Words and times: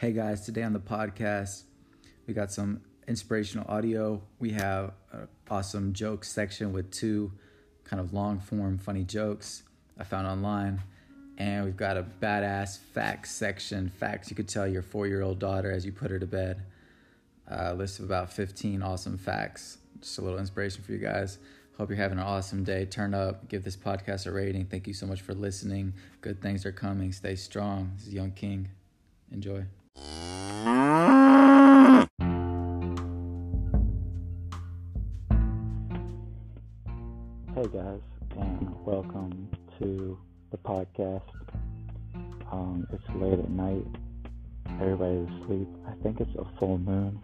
Hey 0.00 0.12
guys, 0.12 0.46
today 0.46 0.62
on 0.62 0.72
the 0.72 0.80
podcast, 0.80 1.64
we 2.26 2.32
got 2.32 2.50
some 2.50 2.80
inspirational 3.06 3.66
audio. 3.68 4.22
We 4.38 4.52
have 4.52 4.92
an 5.12 5.28
awesome 5.50 5.92
joke 5.92 6.24
section 6.24 6.72
with 6.72 6.90
two 6.90 7.32
kind 7.84 8.00
of 8.00 8.14
long 8.14 8.40
form 8.40 8.78
funny 8.78 9.04
jokes 9.04 9.62
I 9.98 10.04
found 10.04 10.26
online. 10.26 10.82
And 11.36 11.66
we've 11.66 11.76
got 11.76 11.98
a 11.98 12.02
badass 12.02 12.78
facts 12.78 13.30
section. 13.30 13.90
Facts 13.90 14.30
you 14.30 14.36
could 14.36 14.48
tell 14.48 14.66
your 14.66 14.80
four 14.80 15.06
year 15.06 15.20
old 15.20 15.38
daughter 15.38 15.70
as 15.70 15.84
you 15.84 15.92
put 15.92 16.10
her 16.10 16.18
to 16.18 16.26
bed. 16.26 16.62
A 17.48 17.74
list 17.74 17.98
of 17.98 18.06
about 18.06 18.32
15 18.32 18.82
awesome 18.82 19.18
facts. 19.18 19.76
Just 20.00 20.16
a 20.16 20.22
little 20.22 20.38
inspiration 20.38 20.82
for 20.82 20.92
you 20.92 20.98
guys. 20.98 21.36
Hope 21.76 21.90
you're 21.90 21.98
having 21.98 22.16
an 22.16 22.24
awesome 22.24 22.64
day. 22.64 22.86
Turn 22.86 23.12
up, 23.12 23.50
give 23.50 23.64
this 23.64 23.76
podcast 23.76 24.26
a 24.26 24.32
rating. 24.32 24.64
Thank 24.64 24.86
you 24.86 24.94
so 24.94 25.04
much 25.04 25.20
for 25.20 25.34
listening. 25.34 25.92
Good 26.22 26.40
things 26.40 26.64
are 26.64 26.72
coming. 26.72 27.12
Stay 27.12 27.36
strong. 27.36 27.92
This 27.98 28.06
is 28.06 28.14
Young 28.14 28.30
King. 28.30 28.70
Enjoy. 29.30 29.66
Hey 37.60 37.66
guys, 37.74 38.00
and 38.38 38.74
welcome 38.86 39.48
to 39.78 40.16
the 40.50 40.56
podcast. 40.58 41.22
Um, 42.50 42.86
it's 42.92 43.02
late 43.16 43.38
at 43.38 43.50
night. 43.50 43.84
Everybody's 44.80 45.28
asleep. 45.42 45.68
I 45.86 45.92
think 46.02 46.20
it's 46.20 46.30
a 46.38 46.46
full 46.58 46.78
moon. 46.78 47.20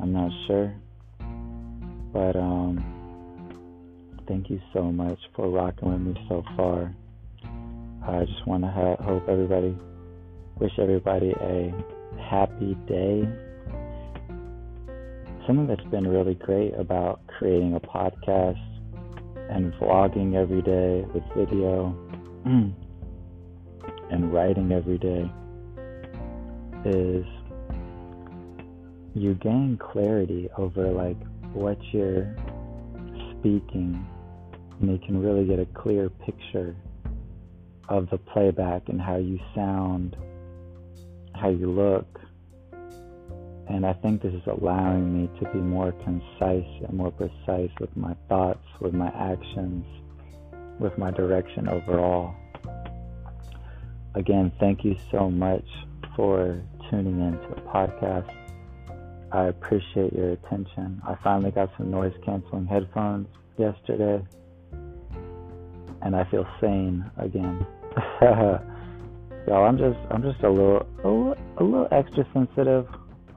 I'm 0.00 0.12
not 0.12 0.30
sure. 0.46 0.74
But 2.12 2.36
um, 2.36 2.84
thank 4.26 4.50
you 4.50 4.60
so 4.72 4.90
much 4.92 5.18
for 5.36 5.48
rocking 5.48 5.92
with 5.92 6.00
me 6.00 6.26
so 6.28 6.42
far. 6.56 6.94
I 8.06 8.24
just 8.24 8.46
want 8.46 8.64
to 8.64 8.70
ha- 8.70 9.02
hope 9.02 9.28
everybody, 9.28 9.74
wish 10.60 10.72
everybody 10.78 11.32
a 11.40 11.72
happy 12.20 12.76
day. 12.86 13.28
Something 15.46 15.66
that's 15.66 15.88
been 15.90 16.06
really 16.06 16.34
great 16.34 16.74
about 16.74 17.20
creating 17.26 17.74
a 17.74 17.80
podcast 17.80 18.62
and 19.50 19.72
vlogging 19.74 20.34
every 20.34 20.62
day 20.62 21.06
with 21.14 21.22
video 21.36 21.96
and 24.10 24.32
writing 24.32 24.72
every 24.72 24.98
day 24.98 25.30
is 26.84 27.24
you 29.14 29.34
gain 29.34 29.78
clarity 29.80 30.48
over 30.58 30.90
like 30.90 31.16
what 31.52 31.78
you're 31.92 32.34
speaking 33.38 34.06
and 34.80 34.90
you 34.90 34.98
can 35.06 35.20
really 35.20 35.46
get 35.46 35.58
a 35.58 35.66
clear 35.66 36.08
picture 36.10 36.76
of 37.88 38.08
the 38.10 38.18
playback 38.18 38.88
and 38.88 39.00
how 39.00 39.16
you 39.16 39.38
sound, 39.54 40.16
how 41.38 41.48
you 41.48 41.70
look. 41.70 42.06
And 43.68 43.84
I 43.84 43.92
think 43.92 44.22
this 44.22 44.32
is 44.32 44.42
allowing 44.46 45.12
me 45.12 45.28
to 45.40 45.50
be 45.52 45.58
more 45.58 45.92
concise 45.92 46.84
and 46.86 46.92
more 46.92 47.10
precise 47.10 47.70
with 47.80 47.94
my 47.96 48.14
thoughts, 48.28 48.64
with 48.80 48.94
my 48.94 49.08
actions, 49.08 49.84
with 50.80 50.96
my 50.96 51.10
direction 51.10 51.68
overall. 51.68 52.34
Again, 54.14 54.50
thank 54.58 54.84
you 54.84 54.96
so 55.10 55.30
much 55.30 55.66
for 56.16 56.60
tuning 56.90 57.20
in 57.20 57.32
to 57.32 57.54
the 57.54 57.60
podcast. 57.62 58.34
I 59.30 59.44
appreciate 59.44 60.14
your 60.14 60.32
attention. 60.32 61.02
I 61.06 61.16
finally 61.22 61.50
got 61.50 61.70
some 61.76 61.90
noise 61.90 62.14
canceling 62.24 62.66
headphones 62.66 63.28
yesterday, 63.58 64.24
and 66.00 66.16
I 66.16 66.24
feel 66.30 66.46
sane 66.60 67.08
again. 67.18 67.66
Y'all, 69.48 69.64
I'm 69.64 69.78
just 69.78 69.98
I'm 70.10 70.20
just 70.20 70.42
a 70.44 70.50
little 70.50 70.86
a 71.02 71.08
little, 71.08 71.34
a 71.56 71.64
little 71.64 71.88
extra 71.90 72.22
sensitive, 72.34 72.86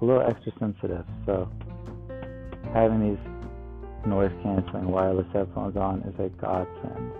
a 0.01 0.05
little 0.05 0.21
extra 0.21 0.51
sensitive. 0.59 1.05
So 1.25 1.49
having 2.73 3.15
these 3.15 4.05
noise 4.05 4.33
canceling 4.43 4.91
wireless 4.91 5.27
headphones 5.31 5.77
on 5.77 6.01
is 6.01 6.13
a 6.19 6.27
godsend. 6.41 7.13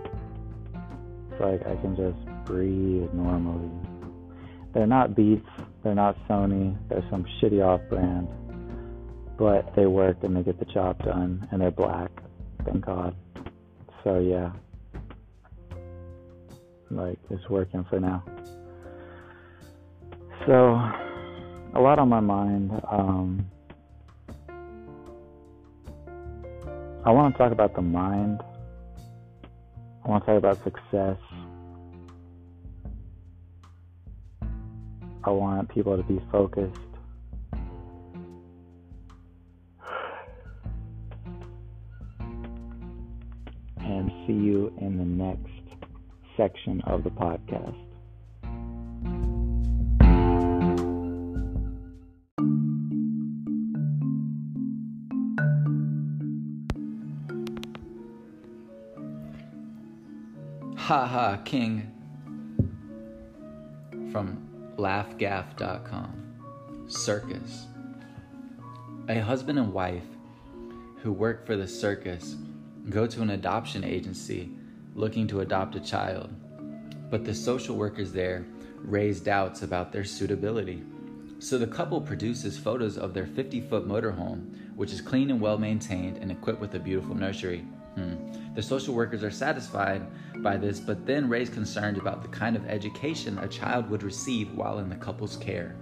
It's 1.30 1.40
like 1.40 1.66
I 1.66 1.80
can 1.80 1.96
just 1.96 2.44
breathe 2.44 3.08
normally. 3.14 3.70
They're 4.74 4.86
not 4.86 5.16
Beats, 5.16 5.48
they're 5.82 5.94
not 5.94 6.14
Sony, 6.28 6.76
they're 6.90 7.06
some 7.08 7.24
shitty 7.40 7.64
off 7.64 7.80
brand. 7.88 8.28
But 9.38 9.74
they 9.74 9.86
work 9.86 10.18
and 10.22 10.36
they 10.36 10.42
get 10.42 10.58
the 10.58 10.66
job 10.66 11.02
done 11.02 11.48
and 11.50 11.62
they're 11.62 11.70
black. 11.70 12.10
Thank 12.66 12.84
God. 12.84 13.16
So 14.04 14.18
yeah. 14.18 14.52
Like 16.90 17.18
it's 17.30 17.48
working 17.48 17.86
for 17.88 17.98
now. 17.98 18.22
So 20.46 20.74
a 21.74 21.80
lot 21.80 22.00
on 22.00 22.08
my 22.08 22.18
mind. 22.18 22.72
Um, 22.90 23.46
I 27.04 27.12
want 27.12 27.34
to 27.34 27.38
talk 27.38 27.52
about 27.52 27.76
the 27.76 27.82
mind. 27.82 28.40
I 30.04 30.08
want 30.08 30.24
to 30.24 30.32
talk 30.32 30.38
about 30.38 30.58
success. 30.64 31.16
I 35.22 35.30
want 35.30 35.68
people 35.68 35.96
to 35.96 36.02
be 36.02 36.20
focused. 36.32 36.76
And 43.78 44.10
see 44.26 44.32
you 44.32 44.72
in 44.80 44.98
the 44.98 45.04
next 45.04 45.52
section 46.36 46.80
of 46.84 47.04
the 47.04 47.10
podcast. 47.10 47.91
Ha 60.92 61.06
ha 61.06 61.38
King 61.42 61.90
from 64.12 64.46
laffgaff.com. 64.76 66.84
Circus. 66.86 67.66
A 69.08 69.18
husband 69.18 69.58
and 69.58 69.72
wife 69.72 70.04
who 70.98 71.10
work 71.10 71.46
for 71.46 71.56
the 71.56 71.66
circus 71.66 72.36
go 72.90 73.06
to 73.06 73.22
an 73.22 73.30
adoption 73.30 73.84
agency 73.84 74.50
looking 74.94 75.26
to 75.28 75.40
adopt 75.40 75.76
a 75.76 75.80
child, 75.80 76.30
but 77.10 77.24
the 77.24 77.34
social 77.34 77.74
workers 77.74 78.12
there 78.12 78.44
raise 78.76 79.18
doubts 79.18 79.62
about 79.62 79.92
their 79.92 80.04
suitability. 80.04 80.82
So 81.38 81.56
the 81.56 81.66
couple 81.66 82.02
produces 82.02 82.58
photos 82.58 82.98
of 82.98 83.14
their 83.14 83.26
50 83.26 83.62
foot 83.62 83.88
motorhome, 83.88 84.76
which 84.76 84.92
is 84.92 85.00
clean 85.00 85.30
and 85.30 85.40
well 85.40 85.56
maintained 85.56 86.18
and 86.18 86.30
equipped 86.30 86.60
with 86.60 86.74
a 86.74 86.78
beautiful 86.78 87.14
nursery. 87.14 87.60
Hmm. 87.94 88.41
The 88.54 88.62
social 88.62 88.94
workers 88.94 89.24
are 89.24 89.30
satisfied 89.30 90.06
by 90.42 90.58
this, 90.58 90.78
but 90.78 91.06
then 91.06 91.28
raise 91.28 91.48
concerns 91.48 91.98
about 91.98 92.22
the 92.22 92.28
kind 92.28 92.54
of 92.54 92.66
education 92.66 93.38
a 93.38 93.48
child 93.48 93.88
would 93.88 94.02
receive 94.02 94.52
while 94.52 94.78
in 94.78 94.90
the 94.90 94.96
couple's 94.96 95.36
care. 95.36 95.74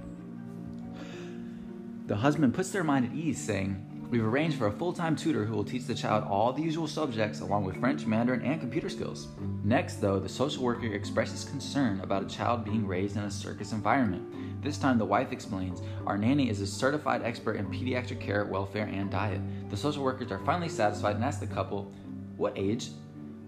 The 2.07 2.17
husband 2.17 2.55
puts 2.55 2.71
their 2.71 2.85
mind 2.85 3.07
at 3.07 3.15
ease, 3.15 3.43
saying, 3.43 3.87
We've 4.11 4.25
arranged 4.25 4.59
for 4.59 4.67
a 4.67 4.73
full 4.73 4.93
time 4.93 5.15
tutor 5.15 5.45
who 5.45 5.55
will 5.55 5.65
teach 5.65 5.85
the 5.85 5.95
child 5.95 6.25
all 6.25 6.53
the 6.53 6.63
usual 6.63 6.89
subjects 6.89 7.41
along 7.41 7.65
with 7.65 7.79
French, 7.79 8.07
Mandarin, 8.07 8.43
and 8.43 8.61
computer 8.61 8.89
skills. 8.89 9.29
Next, 9.63 10.01
though, 10.01 10.19
the 10.19 10.29
social 10.29 10.65
worker 10.65 10.87
expresses 10.87 11.45
concern 11.45 12.01
about 12.01 12.25
a 12.25 12.29
child 12.29 12.65
being 12.65 12.85
raised 12.85 13.17
in 13.17 13.23
a 13.23 13.31
circus 13.31 13.71
environment. 13.71 14.63
This 14.63 14.79
time, 14.79 14.99
the 14.99 15.05
wife 15.05 15.31
explains, 15.31 15.81
Our 16.07 16.19
nanny 16.19 16.51
is 16.51 16.61
a 16.61 16.67
certified 16.67 17.23
expert 17.23 17.55
in 17.55 17.67
pediatric 17.67 18.21
care, 18.21 18.45
welfare, 18.45 18.87
and 18.87 19.11
diet. 19.11 19.41
The 19.71 19.77
social 19.77 20.03
workers 20.03 20.33
are 20.33 20.45
finally 20.45 20.69
satisfied 20.69 21.15
and 21.15 21.25
ask 21.25 21.39
the 21.39 21.47
couple, 21.47 21.93
What 22.41 22.57
age? 22.57 22.89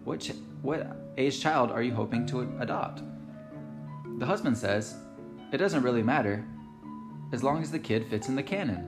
What, 0.05 0.21
ch- 0.21 0.35
what 0.61 0.87
age 1.17 1.41
child 1.41 1.71
are 1.71 1.83
you 1.83 1.95
hoping 1.95 2.27
to 2.27 2.43
adopt? 2.61 3.01
The 4.19 4.27
husband 4.27 4.59
says, 4.59 4.97
It 5.51 5.57
doesn't 5.57 5.83
really 5.83 6.03
matter, 6.03 6.45
as 7.33 7.43
long 7.43 7.63
as 7.63 7.71
the 7.71 7.79
kid 7.79 8.07
fits 8.11 8.29
in 8.29 8.37
the 8.37 8.43
cannon. 8.43 8.85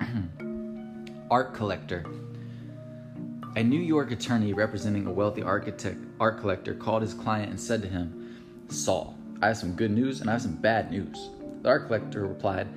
art 1.30 1.52
collector. 1.52 2.06
A 3.56 3.62
New 3.62 3.82
York 3.82 4.12
attorney 4.12 4.54
representing 4.54 5.06
a 5.08 5.12
wealthy 5.12 5.42
architect 5.42 5.98
art 6.18 6.40
collector 6.40 6.72
called 6.72 7.02
his 7.02 7.12
client 7.12 7.50
and 7.50 7.60
said 7.60 7.82
to 7.82 7.88
him, 7.88 8.64
Saul, 8.68 9.14
I 9.42 9.48
have 9.48 9.58
some 9.58 9.76
good 9.76 9.90
news 9.90 10.22
and 10.22 10.30
I 10.30 10.32
have 10.32 10.42
some 10.42 10.56
bad 10.56 10.90
news. 10.90 11.28
The 11.60 11.68
art 11.68 11.88
collector 11.88 12.26
replied, 12.26 12.68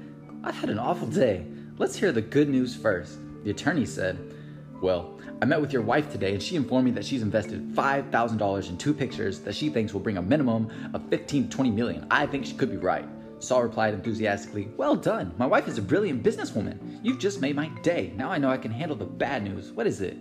I've 0.43 0.55
had 0.55 0.69
an 0.69 0.79
awful 0.79 1.07
day. 1.07 1.45
Let's 1.77 1.95
hear 1.95 2.11
the 2.11 2.21
good 2.21 2.49
news 2.49 2.75
first. 2.75 3.19
The 3.45 3.51
attorney 3.51 3.85
said, 3.85 4.33
Well, 4.81 5.19
I 5.41 5.45
met 5.45 5.59
with 5.59 5.73
your 5.73 5.81
wife 5.81 6.11
today 6.11 6.33
and 6.33 6.41
she 6.41 6.55
informed 6.55 6.85
me 6.85 6.91
that 6.91 7.05
she's 7.05 7.23
invested 7.23 7.73
$5,000 7.73 8.69
in 8.69 8.77
two 8.77 8.93
pictures 8.93 9.39
that 9.39 9.55
she 9.55 9.69
thinks 9.69 9.93
will 9.93 10.01
bring 10.01 10.17
a 10.17 10.21
minimum 10.21 10.71
of 10.93 11.07
15 11.09 11.49
to 11.49 11.49
20 11.49 11.71
million. 11.71 12.07
I 12.11 12.27
think 12.27 12.45
she 12.45 12.53
could 12.53 12.69
be 12.69 12.77
right. 12.77 13.07
Saul 13.39 13.63
replied 13.63 13.93
enthusiastically, 13.93 14.69
Well 14.77 14.95
done. 14.95 15.33
My 15.37 15.45
wife 15.45 15.67
is 15.67 15.77
a 15.77 15.81
brilliant 15.81 16.23
businesswoman. 16.23 16.99
You've 17.03 17.19
just 17.19 17.41
made 17.41 17.55
my 17.55 17.67
day. 17.81 18.13
Now 18.15 18.31
I 18.31 18.37
know 18.37 18.49
I 18.49 18.57
can 18.57 18.71
handle 18.71 18.97
the 18.97 19.05
bad 19.05 19.43
news. 19.43 19.71
What 19.71 19.87
is 19.87 20.01
it? 20.01 20.17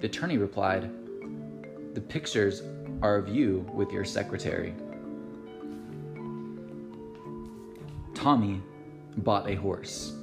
The 0.00 0.06
attorney 0.06 0.38
replied, 0.38 0.90
The 1.94 2.00
pictures 2.00 2.62
are 3.02 3.16
of 3.16 3.28
you 3.28 3.68
with 3.72 3.92
your 3.92 4.04
secretary. 4.04 4.74
Tommy 8.14 8.60
bought 9.18 9.48
a 9.48 9.54
horse. 9.54 10.14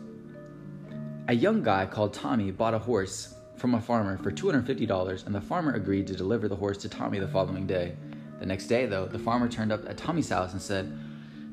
A 1.30 1.34
young 1.34 1.64
guy 1.64 1.86
called 1.86 2.14
Tommy 2.14 2.52
bought 2.52 2.74
a 2.74 2.80
horse 2.80 3.36
from 3.56 3.76
a 3.76 3.82
farmer 3.82 4.18
for 4.18 4.30
$250, 4.30 5.26
and 5.26 5.34
the 5.34 5.40
farmer 5.40 5.74
agreed 5.74 6.06
to 6.08 6.16
deliver 6.18 6.50
the 6.50 6.56
horse 6.58 6.78
to 6.80 6.90
Tommy 6.90 7.18
the 7.18 7.30
following 7.30 7.66
day. 7.66 7.96
The 8.40 8.46
next 8.46 8.68
day, 8.68 8.88
though, 8.88 9.06
the 9.06 9.18
farmer 9.18 9.48
turned 9.48 9.72
up 9.72 9.88
at 9.88 9.96
Tommy's 9.96 10.28
house 10.28 10.52
and 10.52 10.62
said, 10.62 10.92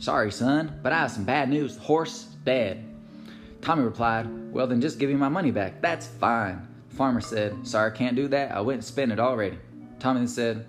Sorry, 0.01 0.33
son, 0.33 0.81
but 0.83 0.93
I 0.93 0.99
have 0.99 1.13
some 1.13 1.23
bad 1.23 1.49
news. 1.49 1.77
The 1.77 1.83
horse 1.83 2.25
dead. 2.45 2.85
Tommy 3.61 3.85
replied, 3.85 4.27
Well, 4.53 4.67
then 4.67 4.81
just 4.81 4.99
give 4.99 5.09
me 5.09 5.15
my 5.15 5.29
money 5.29 5.53
back. 5.53 5.81
That's 5.81 6.09
fine. 6.09 6.67
The 6.89 6.97
farmer 6.97 7.21
said, 7.21 7.65
Sorry, 7.65 7.93
I 7.93 7.95
can't 7.95 8.17
do 8.17 8.27
that. 8.27 8.51
I 8.51 8.61
went 8.63 8.79
and 8.79 8.85
spent 8.85 9.13
it 9.13 9.21
already. 9.21 9.57
Tommy 10.01 10.19
then 10.19 10.29
said, 10.29 10.67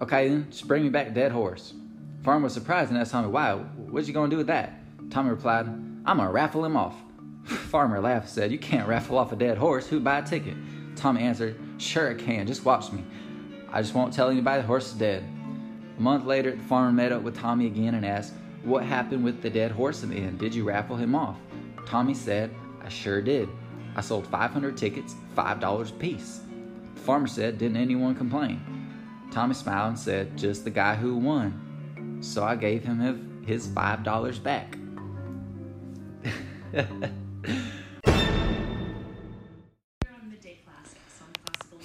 Okay, 0.00 0.28
then, 0.28 0.46
just 0.50 0.68
bring 0.68 0.84
me 0.84 0.88
back 0.88 1.08
a 1.08 1.10
dead 1.10 1.32
horse. 1.32 1.74
The 2.18 2.24
farmer 2.24 2.44
was 2.44 2.54
surprised 2.54 2.92
and 2.92 2.98
asked 3.00 3.10
Tommy, 3.10 3.26
Why? 3.26 3.54
What 3.54 4.06
you 4.06 4.14
gonna 4.14 4.30
do 4.30 4.36
with 4.36 4.46
that? 4.46 4.72
Tommy 5.10 5.30
replied, 5.30 5.66
I'm 5.66 6.18
gonna 6.18 6.30
raffle 6.30 6.64
him 6.64 6.76
off. 6.76 6.94
Farmer 7.44 8.00
laughed 8.00 8.26
and 8.26 8.34
said, 8.34 8.52
You 8.52 8.58
can't 8.58 8.88
raffle 8.88 9.18
off 9.18 9.32
a 9.32 9.36
dead 9.36 9.58
horse. 9.58 9.86
Who'd 9.86 10.04
buy 10.04 10.18
a 10.18 10.22
ticket? 10.22 10.56
Tommy 10.96 11.22
answered, 11.22 11.56
Sure, 11.78 12.10
I 12.10 12.14
can. 12.14 12.46
Just 12.46 12.64
watch 12.64 12.92
me. 12.92 13.04
I 13.70 13.80
just 13.82 13.94
won't 13.94 14.12
tell 14.12 14.28
anybody 14.28 14.60
the 14.60 14.66
horse 14.66 14.92
is 14.92 14.98
dead. 14.98 15.24
A 15.98 16.00
month 16.00 16.24
later, 16.24 16.52
the 16.52 16.62
farmer 16.64 16.92
met 16.92 17.12
up 17.12 17.22
with 17.22 17.36
Tommy 17.36 17.66
again 17.66 17.94
and 17.94 18.06
asked, 18.06 18.34
What 18.62 18.84
happened 18.84 19.24
with 19.24 19.42
the 19.42 19.50
dead 19.50 19.72
horse 19.72 20.02
in 20.02 20.10
the 20.10 20.16
end? 20.16 20.38
Did 20.38 20.54
you 20.54 20.64
raffle 20.64 20.96
him 20.96 21.14
off? 21.14 21.38
Tommy 21.86 22.14
said, 22.14 22.54
I 22.82 22.88
sure 22.88 23.20
did. 23.20 23.48
I 23.96 24.00
sold 24.00 24.26
500 24.26 24.76
tickets, 24.76 25.14
$5 25.36 25.90
a 25.90 25.92
piece. 25.94 26.40
The 26.94 27.00
farmer 27.00 27.26
said, 27.26 27.58
Didn't 27.58 27.76
anyone 27.76 28.14
complain? 28.14 28.60
Tommy 29.30 29.54
smiled 29.54 29.88
and 29.88 29.98
said, 29.98 30.36
Just 30.36 30.64
the 30.64 30.70
guy 30.70 30.94
who 30.94 31.16
won. 31.16 32.18
So 32.20 32.44
I 32.44 32.54
gave 32.54 32.84
him 32.84 33.42
his 33.46 33.66
$5 33.66 34.42
back. 34.42 34.76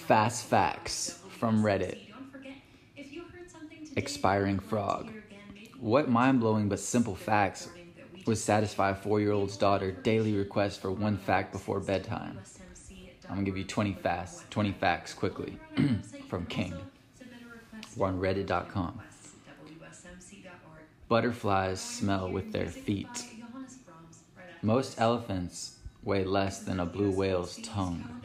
Fast 0.07 0.45
facts 0.45 1.19
from 1.37 1.61
Reddit. 1.61 1.97
Expiring 3.97 4.57
frog. 4.57 5.11
What 5.81 6.07
mind 6.07 6.39
blowing 6.39 6.69
but 6.69 6.79
simple 6.79 7.13
facts 7.13 7.67
would 8.25 8.37
satisfy 8.37 8.91
a 8.91 8.95
four 8.95 9.19
year 9.19 9.33
old's 9.33 9.57
daughter 9.57 9.91
daily 9.91 10.33
request 10.33 10.79
for 10.79 10.91
one 10.91 11.17
fact 11.17 11.51
before 11.51 11.81
bedtime? 11.81 12.39
I'm 13.25 13.35
gonna 13.35 13.41
give 13.43 13.57
you 13.57 13.65
20 13.65 13.95
fast, 13.95 14.49
20 14.49 14.71
facts 14.71 15.13
quickly 15.13 15.59
from 16.29 16.45
King. 16.45 16.73
We're 17.97 18.07
on 18.07 18.21
reddit.com. 18.21 19.01
Butterflies 21.09 21.81
smell 21.81 22.31
with 22.31 22.53
their 22.53 22.67
feet. 22.67 23.25
Most 24.61 25.01
elephants 25.01 25.79
weigh 26.01 26.23
less 26.23 26.59
than 26.59 26.79
a 26.79 26.85
blue 26.85 27.11
whale's 27.11 27.57
tongue. 27.57 28.21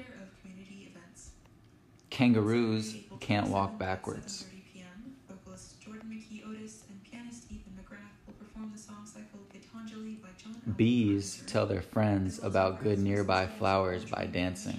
Kangaroos 2.13 2.95
can't 3.21 3.49
walk 3.49 3.79
backwards. 3.79 4.45
Bees 10.77 11.43
tell 11.47 11.65
their 11.65 11.81
friends 11.81 12.39
about 12.43 12.83
good 12.83 12.99
nearby 12.99 13.47
flowers 13.47 14.05
by 14.05 14.27
dancing. 14.27 14.79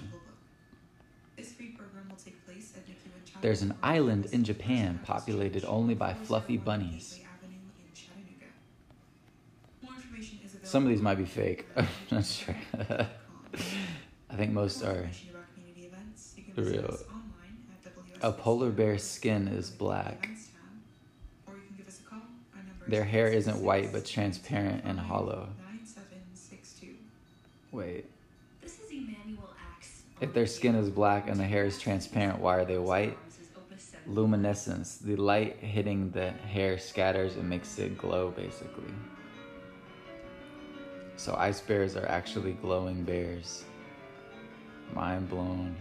There's 3.40 3.62
an 3.62 3.74
island 3.82 4.28
in 4.30 4.44
Japan 4.44 5.00
populated 5.04 5.64
only 5.64 5.94
by 5.96 6.14
fluffy 6.14 6.56
bunnies. 6.56 7.18
Some 10.62 10.84
of 10.84 10.88
these 10.88 11.02
might 11.02 11.18
be 11.18 11.24
fake. 11.24 11.66
I'm 11.76 11.88
not 12.12 12.24
sure. 12.24 12.54
I 14.30 14.36
think 14.36 14.52
most 14.52 14.84
are 14.84 15.10
real. 16.56 16.96
A 18.24 18.32
polar 18.32 18.70
bear's 18.70 19.02
skin 19.02 19.48
is 19.48 19.68
black. 19.68 20.30
Their 22.88 23.04
hair 23.04 23.28
isn't 23.28 23.58
white 23.58 23.92
but 23.92 24.06
transparent 24.06 24.82
and 24.86 24.98
hollow. 24.98 25.50
Wait. 27.70 28.06
If 30.22 30.32
their 30.32 30.46
skin 30.46 30.74
is 30.74 30.88
black 30.88 31.28
and 31.28 31.38
the 31.38 31.44
hair 31.44 31.66
is 31.66 31.78
transparent, 31.78 32.38
why 32.38 32.56
are 32.56 32.64
they 32.64 32.78
white? 32.78 33.18
Luminescence. 34.06 34.96
The 34.96 35.16
light 35.16 35.58
hitting 35.58 36.10
the 36.10 36.30
hair 36.30 36.78
scatters 36.78 37.36
and 37.36 37.46
makes 37.46 37.78
it 37.78 37.98
glow, 37.98 38.30
basically. 38.30 38.94
So 41.16 41.34
ice 41.36 41.60
bears 41.60 41.94
are 41.94 42.08
actually 42.08 42.52
glowing 42.52 43.02
bears. 43.02 43.64
Mind 44.94 45.28
blown. 45.28 45.76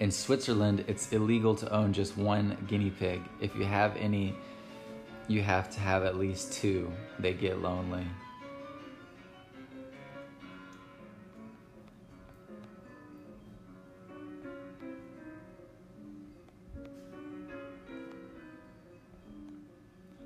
In 0.00 0.10
Switzerland, 0.10 0.84
it's 0.88 1.12
illegal 1.12 1.54
to 1.54 1.72
own 1.72 1.92
just 1.92 2.16
one 2.16 2.56
guinea 2.66 2.90
pig. 2.90 3.22
If 3.40 3.54
you 3.54 3.64
have 3.64 3.96
any, 3.96 4.34
you 5.28 5.40
have 5.40 5.70
to 5.70 5.80
have 5.80 6.02
at 6.04 6.16
least 6.16 6.52
two. 6.52 6.92
They 7.20 7.32
get 7.32 7.62
lonely. 7.62 8.04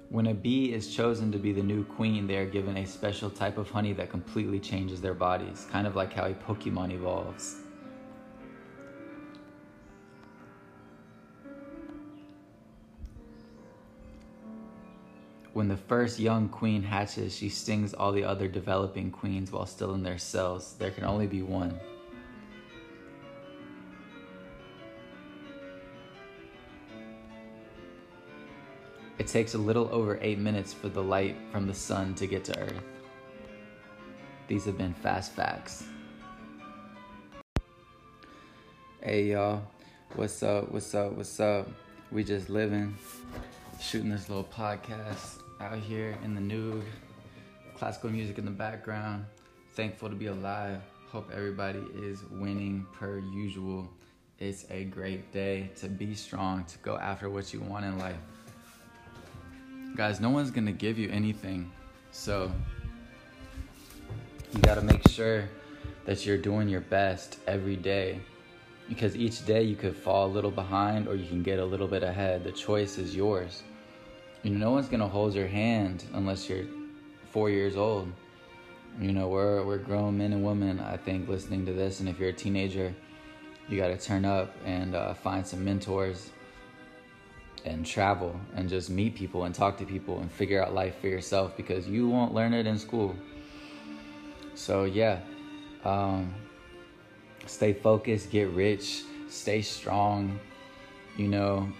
When 0.09 0.29
a 0.29 0.35
bee 0.35 0.73
is 0.73 0.97
chosen 0.97 1.31
to 1.33 1.39
be 1.39 1.53
the 1.53 1.63
new 1.63 1.85
queen, 1.85 2.27
they 2.27 2.39
are 2.39 2.47
given 2.47 2.79
a 2.79 2.87
special 2.87 3.29
type 3.29 3.59
of 3.59 3.71
honey 3.71 3.93
that 3.93 4.09
completely 4.09 4.59
changes 4.59 5.03
their 5.03 5.15
bodies, 5.15 5.67
kind 5.71 5.87
of 5.87 5.95
like 5.95 6.15
how 6.15 6.25
a 6.25 6.33
Pokemon 6.33 6.93
evolves. 6.93 7.57
When 15.59 15.67
the 15.67 15.77
first 15.77 16.21
young 16.21 16.49
queen 16.49 16.85
hatches, 16.85 17.37
she 17.37 17.49
stings 17.49 17.93
all 17.93 18.13
the 18.13 18.23
other 18.23 18.47
developing 18.47 19.11
queens 19.11 19.51
while 19.51 19.67
still 19.67 19.95
in 19.95 20.05
their 20.05 20.17
cells. 20.17 20.77
There 20.79 20.93
can 20.93 21.03
only 21.03 21.27
be 21.27 21.43
one. 21.43 21.81
It 29.19 29.27
takes 29.27 29.55
a 29.55 29.59
little 29.59 29.89
over 29.91 30.21
eight 30.23 30.39
minutes 30.39 30.73
for 30.73 30.89
the 30.89 31.03
light 31.03 31.35
from 31.51 31.67
the 31.67 31.75
sun 31.75 32.15
to 32.15 32.29
get 32.29 32.45
to 32.45 32.57
Earth. 32.57 32.81
These 34.47 34.65
have 34.67 34.79
been 34.79 34.95
fast 34.95 35.33
facts. 35.33 35.83
Hey 39.03 39.33
y'all, 39.33 39.65
what's 40.15 40.41
up? 40.41 40.71
What's 40.71 40.95
up? 40.95 41.15
What's 41.15 41.41
up? 41.41 41.69
We 42.13 42.23
just 42.23 42.49
living, 42.49 42.97
shooting 43.81 44.11
this 44.11 44.29
little 44.29 44.45
podcast 44.45 45.41
out 45.61 45.79
here 45.79 46.17
in 46.23 46.35
the 46.35 46.41
nude, 46.41 46.85
classical 47.77 48.11
music 48.11 48.39
in 48.39 48.45
the 48.45 48.51
background. 48.51 49.25
Thankful 49.75 50.09
to 50.09 50.15
be 50.15 50.27
alive. 50.27 50.81
Hope 51.11 51.31
everybody 51.35 51.83
is 51.97 52.23
winning 52.31 52.87
per 52.93 53.19
usual. 53.19 53.89
It's 54.39 54.67
a 54.71 54.85
great 54.85 55.33
day 55.33 55.71
to 55.81 55.89
be 55.89 56.15
strong, 56.15 56.65
to 56.67 56.79
go 56.79 56.97
after 56.97 57.29
what 57.29 57.53
you 57.53 57.61
want 57.61 57.85
in 57.85 57.99
life. 57.99 58.19
Guys, 59.97 60.21
no 60.21 60.31
one's 60.31 60.51
gonna 60.53 60.71
give 60.71 60.97
you 60.97 61.11
anything. 61.11 61.73
So 62.13 62.53
you 64.53 64.61
gotta 64.61 64.83
make 64.83 65.09
sure 65.09 65.49
that 66.05 66.25
you're 66.25 66.39
doing 66.39 66.69
your 66.69 66.83
best 66.83 67.39
every 67.49 67.77
day. 67.77 68.21
Because 68.89 69.17
each 69.17 69.45
day 69.45 69.63
you 69.65 69.77
could 69.77 69.97
fall 69.97 70.27
a 70.27 70.33
little 70.33 70.53
behind 70.53 71.09
or 71.09 71.17
you 71.17 71.27
can 71.27 71.43
get 71.43 71.59
a 71.59 71.65
little 71.65 71.89
bit 71.89 72.03
ahead. 72.03 72.45
The 72.45 72.53
choice 72.53 72.97
is 72.97 73.15
yours. 73.15 73.65
You 74.43 74.51
know, 74.51 74.59
no 74.59 74.71
one's 74.71 74.89
gonna 74.89 75.09
hold 75.09 75.35
your 75.35 75.49
hand 75.49 76.05
unless 76.15 76.49
you're 76.49 76.65
four 77.31 77.51
years 77.51 77.77
old. 77.77 78.13
You 79.01 79.13
know, 79.13 79.29
we're 79.29 79.65
we're 79.65 79.79
grown 79.79 80.19
men 80.19 80.33
and 80.33 80.45
women, 80.45 80.81
I 80.81 80.97
think, 80.97 81.29
listening 81.29 81.67
to 81.67 81.73
this. 81.73 82.01
And 82.01 82.09
if 82.09 82.19
you're 82.19 82.31
a 82.31 82.33
teenager, 82.33 82.95
you 83.69 83.77
gotta 83.77 83.97
turn 83.97 84.25
up 84.25 84.55
and 84.65 84.95
uh, 84.95 85.15
find 85.15 85.47
some 85.47 85.65
mentors 85.65 86.31
and 87.65 87.85
travel 87.85 88.39
and 88.55 88.69
just 88.69 88.91
meet 88.91 89.15
people 89.15 89.45
and 89.45 89.55
talk 89.55 89.77
to 89.79 89.85
people 89.85 90.21
and 90.21 90.31
figure 90.31 90.63
out 90.63 90.73
life 90.73 91.01
for 91.01 91.09
yourself 91.09 91.57
because 91.57 91.87
you 91.89 92.09
won't 92.09 92.33
learn 92.33 92.55
it 92.55 92.67
in 92.67 92.79
school. 92.79 93.15
So 94.55 94.85
yeah, 94.85 95.21
um, 95.85 96.33
stay 97.47 97.73
focused, 97.73 98.31
get 98.31 98.49
rich, 98.51 99.03
stay 99.29 99.63
strong. 99.63 100.39
You 101.17 101.29
know, 101.29 101.73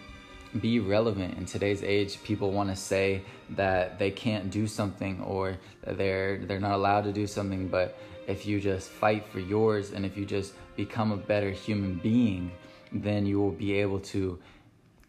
be 0.61 0.81
relevant 0.81 1.37
in 1.37 1.45
today's 1.45 1.83
age. 1.83 2.23
People 2.23 2.53
want 2.53 2.71
to 2.71 2.77
say 2.77 3.23
that 3.51 3.99
they 3.99 4.11
can't 4.11 4.51
do 4.51 4.67
something 4.67 5.21
or 5.23 5.57
they're 5.87 6.39
they're 6.39 6.61
not 6.61 6.73
allowed 6.73 7.05
to 7.05 7.13
do 7.13 7.27
something, 7.27 7.69
but 7.69 7.99
if 8.27 8.47
you 8.47 8.61
just 8.61 8.89
fight 8.89 9.27
for 9.27 9.41
yours 9.41 9.93
and 9.93 10.05
if 10.05 10.17
you 10.17 10.25
just 10.25 10.55
become 10.77 11.13
a 11.13 11.17
better 11.17 11.51
human 11.51 11.95
being, 11.97 12.51
then 12.93 13.27
you 13.27 13.41
will 13.41 13.51
be 13.51 13.75
able 13.75 14.01
to 14.01 14.39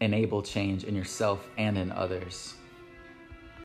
enable 0.00 0.42
change 0.42 0.84
in 0.84 0.94
yourself 0.94 1.48
and 1.58 1.76
in 1.76 1.92
others. 1.92 2.54